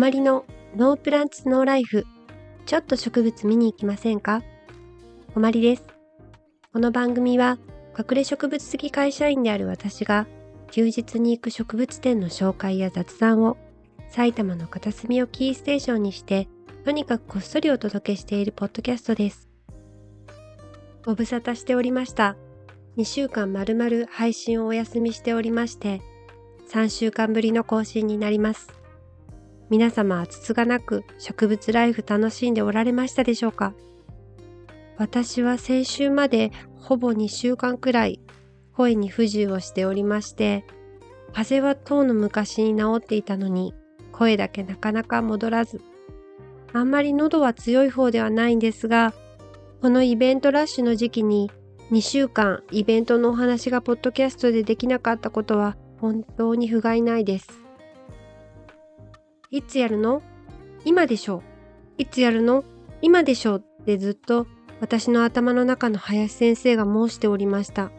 [0.00, 0.46] まりの
[0.76, 2.06] ノープランツノーライフ。
[2.64, 4.42] ちょっと植物見に行きませんか？
[5.34, 5.84] こまりです。
[6.72, 7.58] この番組は
[7.98, 10.26] 隠れ植物好き会社員である私が
[10.70, 13.58] 休日に行く植物店の紹介や雑談を
[14.08, 16.48] 埼玉の片隅をキーステーションにして
[16.86, 19.50] とにかくこっそりお届けしているポッドキャストです。
[21.04, 22.36] ご無沙汰しておりました。
[22.96, 26.00] 2週間まるまる配信をお休みしておりまして
[26.72, 28.79] 3週間ぶりの更新になります。
[29.70, 33.72] 皆様はつつがなく植物ライフ楽しんでおられましたでしょうか？
[34.98, 38.20] 私は先週までほぼ2週間くらい
[38.74, 40.64] 声に不自由をしておりまして
[41.32, 43.74] 風邪はとうの昔に治っていたのに
[44.12, 45.80] 声だけなかなか戻らず
[46.72, 49.14] あんまり喉は強い方ではないんですが
[49.80, 51.50] このイベントラッシュの時期に
[51.90, 57.48] 2週間イベントのお話がポッドキャストでできなかったことは本当に不甲斐ないです。
[59.52, 60.22] いつやるの？
[60.84, 61.42] 今でしょ。
[61.98, 62.62] いつやるの？
[63.02, 64.46] 今でしょうってずっと
[64.80, 67.90] 私の頭の中の林先生が申しておりました。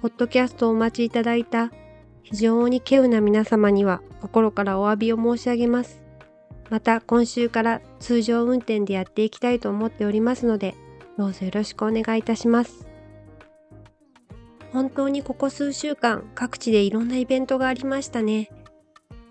[0.00, 1.72] ポッドキャストをお待ちいただいた
[2.22, 6.00] 非常に稀有な皆様には心からお詫びを申し上げます。
[6.70, 10.76] また今週から通常運転でやっていきたいと思っておりますので、
[11.18, 12.86] どうぞよろしくお願いいたします。
[14.72, 18.50] 本当にここ数週間各地でいろんなイベントがありましたね。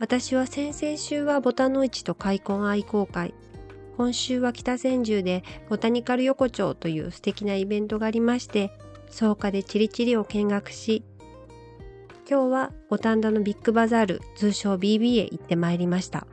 [0.01, 3.35] 私は先々週はボタンの市と開墾愛好会、
[3.97, 8.71] 今週は北千住でボタニカル横丁という素敵なイベントがありまして、
[9.11, 11.03] 草加でチリチリを見学し、
[12.27, 16.25] 今日は五反田のビッグバザール、通称 BB へ行ってまいりました。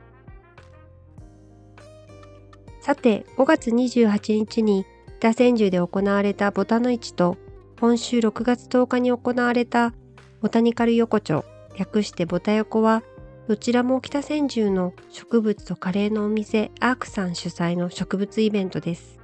[2.81, 4.87] さて、5月28日に
[5.19, 7.37] 北千住で行われたボタの市と
[7.79, 9.93] 今週6月10日に行われた
[10.41, 11.45] ボタニカル横丁、
[11.77, 13.03] 略してボタ横は、
[13.49, 19.17] どちらも北千住の植物とカレーのお店アークさん主催の植物イベントです。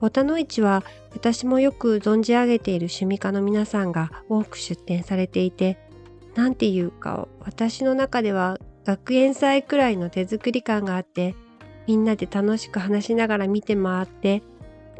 [0.00, 0.84] ボタの市は
[1.14, 5.78] 私もよく存じ上げている趣味家の皆さんが多く出展されていて、
[6.34, 11.34] なんていうか私の中では学園祭くらいの手作り感があって、
[11.86, 14.42] みんなで楽しく話しながら見て回って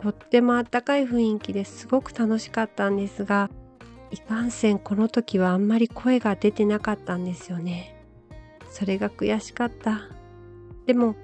[0.01, 3.51] とってもあったかい雰囲気ですごく楽しかったんですが
[4.11, 8.02] いかんせんこの時はあんまり声が出てなかったんですよね
[8.73, 10.09] それが悔しかった
[10.87, 11.15] でも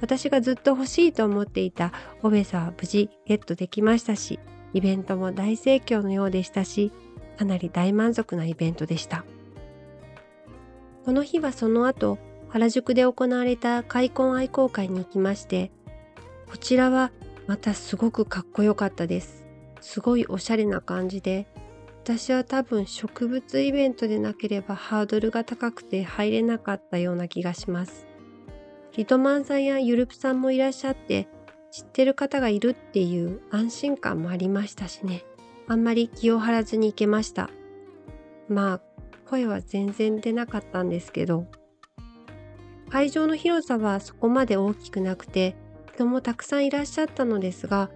[0.00, 1.92] 私がずっと欲しいと思っていた
[2.22, 4.38] オベサは無事ゲットできましたし
[4.74, 6.92] イベントも大盛況のようでしたし
[7.38, 9.24] かなり大満足なイベントでした
[11.04, 12.18] この日はその後
[12.50, 15.72] 原宿で行われた開墾愛好会に行きまして
[16.48, 17.10] こちらは
[17.48, 19.46] またすごくかっこよかったです。
[19.80, 21.46] すごいおしゃれな感じで、
[22.02, 28.06] 私は多分植物イベントでなければハードルが高くて入れなかったような気がします。
[28.96, 31.28] リトマンさんやユルプさんもいらっしゃって、
[31.70, 35.24] 知ってる方がいるっていう安心感もありましたしね。
[35.66, 37.50] あんまり気を張らずに行けました。
[38.48, 38.80] まあ、
[39.28, 41.46] 声は全然出なかったんですけど、
[42.88, 45.54] 会場の広さはそこまで大きくなくて、
[45.98, 47.90] 人もたくさんいらっしゃったのですが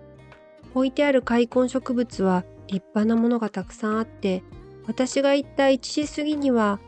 [0.75, 4.43] 置いてある開墾植物は立派なものがたくさんあって
[4.87, 6.81] 私が行った1時過ぎには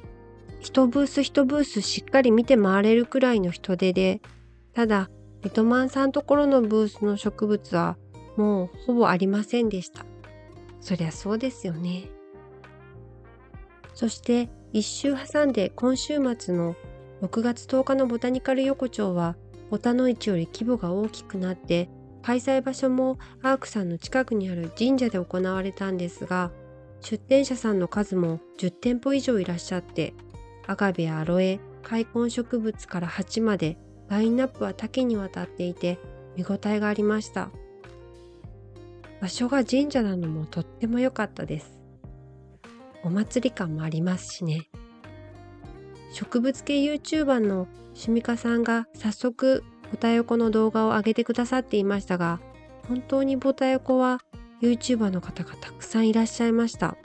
[0.61, 4.21] 一ブース一ブースしっかり見て回れるくらいの人手で
[4.73, 5.11] ただ
[5.43, 7.99] リトマンさんところのブースの植物は
[8.37, 10.05] もうほぼありませんでした。
[10.81, 12.09] そりゃそうですよね。
[13.94, 16.75] そして一周挟んで今週末の
[17.23, 19.37] 6月10日のボタニカル横丁は
[19.71, 21.89] ボタの市より規模が大きくなって
[22.25, 26.51] 開催場所もアークさんの近くにある神社で行われたんですが
[27.03, 30.15] 出店者さんの数も10店舗以上いらっしゃって
[30.67, 33.76] アガベやアロエ開墾植物から鉢まで
[34.09, 35.99] ラインナップは多岐にわたっていて
[36.35, 37.50] 見応えがありました。
[39.20, 41.79] 場所が神社なのもとっても良かったです。
[43.03, 44.69] お祭り感もありますしね。
[46.12, 52.40] 植物系 YouTuber の趣味家さんが早速ボタヨコの動画を上げてくださっていましたが
[52.88, 54.20] 本当にボタヨコは
[54.60, 56.96] YouTuber の方がたくさんいらっしゃいました。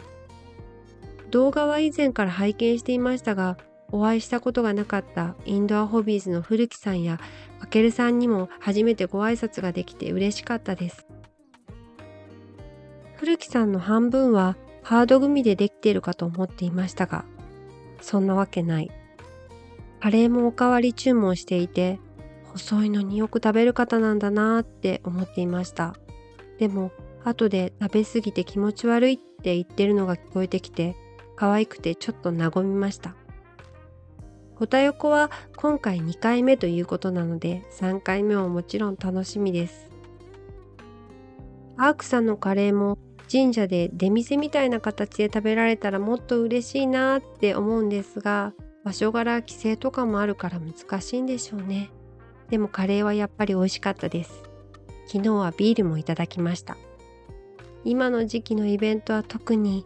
[1.32, 3.58] 動画は以前から拝見していましたが
[3.92, 7.20] お会いしたことがなかったインドアホビーズの古木さんや
[7.60, 11.06] かけるさんにも初めてご挨拶ができて嬉しかったです。
[13.18, 17.26] 古木さんの半分はハードグミでできているかと思っていましたが
[18.02, 18.92] そんなわけない。
[20.00, 22.00] カレーもおかわり注文していて
[22.54, 25.96] 細いのによく食べる方なんだなって思っていました
[26.58, 26.92] でも
[27.24, 30.96] 後で食べ過ぎて気持ち悪いって言ってるのが聞こえてきて
[31.36, 33.16] 可愛くてちょっと和みました
[34.56, 39.90] ホタヨコは今回2回目ということなので3回目ももちろん楽しみです。
[41.78, 42.98] アークさんのカレーも
[43.32, 48.54] 神社で出店みたいな形で食べられたらもっと嬉しいなって思うんですが
[48.84, 51.90] 場所柄規制とかもあるから難しいんでしょうね。
[52.50, 54.44] でもカレーはやっぱり美味しかったです。
[55.08, 56.78] 昨日はビールもいただきました。
[57.84, 59.86] 今の時期のイベントは特に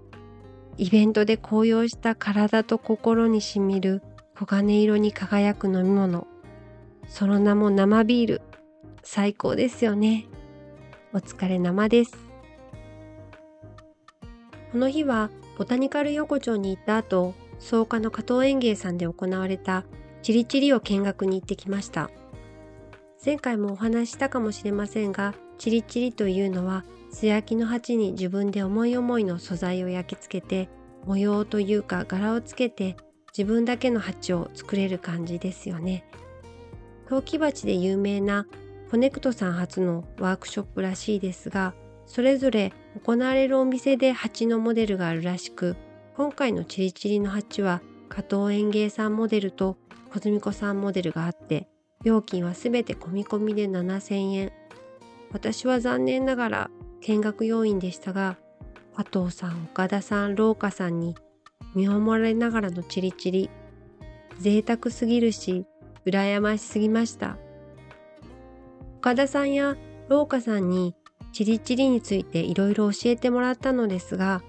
[0.78, 4.02] イベントで紅葉した体と心にしみる
[4.38, 6.28] 黄金色に輝く飲み物。
[7.08, 8.42] その名も生ビール。
[9.04, 10.26] 最高ですよね。
[11.14, 12.18] お疲れ生です。
[14.72, 19.84] この日はボタニカル横丁に行った後、草加の加藤園芸さんで行われた
[20.24, 22.10] チリチリを見学に行ってきました。
[23.26, 30.70] 前回もお話したかもしれませんが、チリチリというのは素焼きの鉢に自分で思い思いの素材を焼き付けて
[31.06, 32.98] 模様というか柄をつけて
[33.38, 36.06] 自分だけの鉢を作れる感じですよね。
[37.08, 38.48] 陶器鉢で有名な
[38.90, 41.74] コネクトさん初のワークショップらしいですが
[42.06, 42.74] それぞれ
[43.04, 45.76] 行われるお店で鉢のモデルがあるらしく
[46.16, 49.78] 今回のチリチリの鉢は加藤園芸さんモデルと
[50.12, 51.68] 小澄子さんモデルがあって
[52.04, 54.52] 料金はすべて込み込みで7000円。
[55.32, 56.70] 私は残念ながら
[57.02, 58.38] 見学要員でしたが
[58.96, 61.16] 加藤さん岡田さん廊下さんに
[61.74, 63.50] 見守られながらのチリチリ。
[64.40, 65.66] 贅沢すぎるし
[66.06, 67.38] 羨ましすぎました。
[68.98, 69.76] 岡田さんや
[70.10, 70.96] 廊下さんに
[71.34, 74.44] チリチリについていろいろ教えてもらったのですが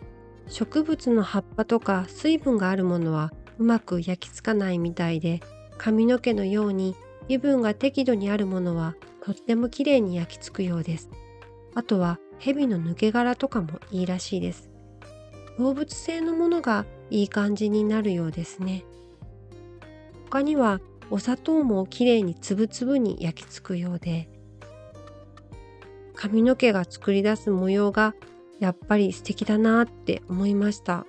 [0.49, 5.41] 植物の葉っぱとか水分があるものはうまく焼き付かないみたいで
[5.79, 6.95] 髪の毛のように
[7.29, 11.11] 油分が適度にあるものはとっても綺麗に焼き付くようです。
[11.75, 14.71] あとは蛇の抜け殻とかもいいらしいです。
[15.59, 18.85] 動物性のものがいい感じになるようですね。
[20.31, 20.81] 他には
[21.11, 24.29] お砂糖もきれいにつぶつぶに焼き付くようで
[26.15, 28.15] 髪の毛が作り出す模様が
[28.59, 31.06] やっぱり素敵だなって思いました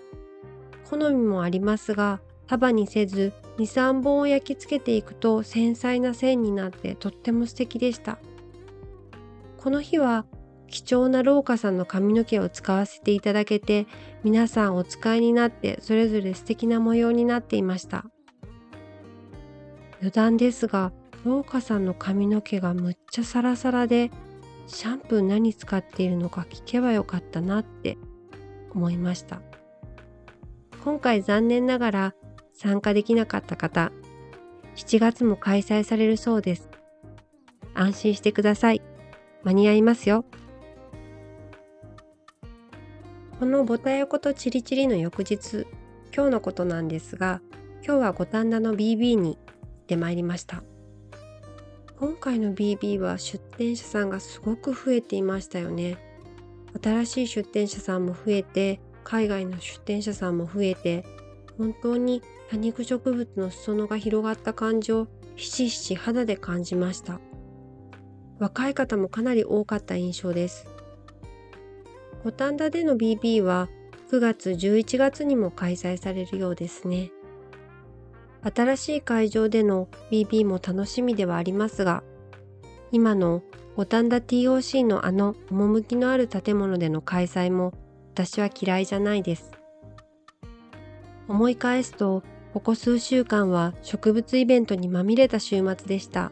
[0.89, 8.17] 好みもありますが束にせず23本を焼き付けていくと繊細な線になってとっても素敵でした。
[9.57, 10.25] この日は
[10.67, 13.87] 貴重な廊下さんの髪の毛を使わせていただけて
[14.23, 18.05] 皆さんお使いになってそれぞれ素敵な模様になっていました。
[19.99, 20.91] 余談ですが
[21.23, 24.11] 廊下さんの髪の毛がむっちゃサラサラで
[24.67, 27.97] シャンプー何使っているのか聞けばよかったなって
[28.71, 29.41] 思いました。
[30.83, 32.15] 今回残念ながら
[32.55, 33.91] 参加できなかった方
[34.75, 36.69] 7月も開催されるそうです。
[37.73, 38.81] 安心してください。
[39.43, 40.25] 間に合いますよ。
[43.39, 45.67] このボタ横とチリチリの翌日
[46.15, 47.41] 今日のことなんですが
[47.85, 50.63] 今日は五反田の BB に行ってまいりました。
[51.97, 55.97] 今回の BB は出店者さんがすごく増えていましたよね。
[56.83, 61.05] 新しい出店者さんも増えて、海外の出店者さんも増えて、
[61.57, 67.19] 本当に多肉植物の裾野が広がった感じをひしひし肌で感じました。
[68.39, 70.67] 若い方もかなり多かった印象です。
[72.23, 73.69] 五反田での BB は
[74.11, 77.11] 9月11月にも開催されるようですね。
[78.43, 82.03] 新しい会場での BB も楽しみではありますが、
[82.91, 83.41] 今の
[83.75, 87.73] 五反田 TOC のあの趣のある建物での開催も
[88.13, 89.51] 私は嫌いじゃないです。
[91.27, 92.23] 思い返すと、
[92.55, 96.31] ここ数週間は植物イベントにまみれた週末でした。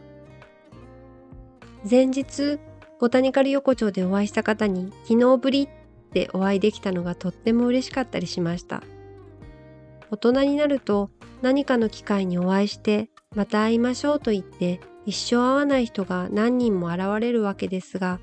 [1.88, 2.58] 前日、
[2.98, 5.68] ボタニカル横丁でお会いした方に昨日ぶりっ
[6.14, 8.82] てお会いできたのがとっても嬉しかったりしました。
[10.10, 11.10] 大人になると
[11.42, 18.18] 何かの機会にお会いしてまた会いましょうと言って一生会わない人が何人も現れるわけですが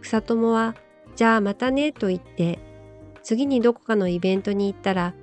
[0.00, 0.74] 草友は
[1.14, 2.58] じゃあまたねと言って
[3.22, 5.14] 次にどこかのイベントに行ったら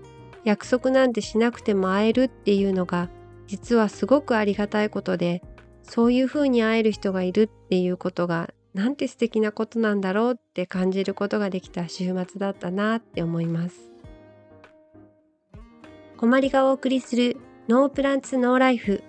[0.45, 3.09] 約束なんてしなくても会えるっていうのが
[3.47, 5.41] 実はすごくありがたいことで
[5.83, 13.89] そういうふうに会える人がいるっていうことがなんて素敵なことなんだろうって感じることができた週末だったなって思います。
[16.17, 17.37] こまりがお送りする
[17.67, 19.03] ノープランツノーライフ。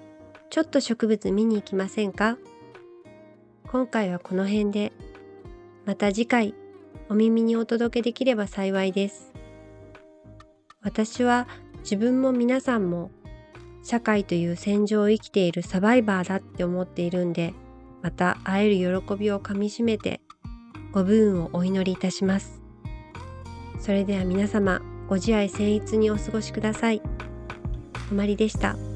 [0.51, 2.39] ちょっと植物見に行きませんか？
[3.69, 4.93] 今回はこの辺で。
[5.85, 6.55] また次回
[7.09, 9.33] お耳にお届けできれば幸いです。
[10.87, 11.49] 私は
[11.81, 13.11] 自分も皆さんも
[13.83, 17.55] 社会という戦場を生きているサバイバーだって思っているんで
[18.03, 20.21] また会える喜びをかみしめて
[20.93, 22.63] ご武運をお祈りいたします
[23.81, 27.01] それでは皆様ご自愛誠一にお過ごしください。
[28.11, 28.96] おまりでした。